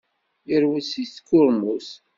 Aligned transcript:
Yerwel 0.49 0.83
seg 0.85 1.07
tkurmut. 1.09 1.89